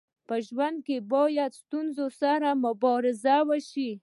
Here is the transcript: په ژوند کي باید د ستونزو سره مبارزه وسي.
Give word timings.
په 0.27 0.35
ژوند 0.47 0.77
کي 0.85 0.97
باید 1.11 1.51
د 1.53 1.57
ستونزو 1.61 2.05
سره 2.21 2.49
مبارزه 2.63 3.35
وسي. 3.49 3.91